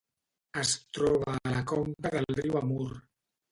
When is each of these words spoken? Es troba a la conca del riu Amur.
Es 0.61 0.71
troba 0.99 1.35
a 1.41 1.53
la 1.57 1.63
conca 1.73 2.15
del 2.19 2.41
riu 2.43 2.61
Amur. 2.65 2.91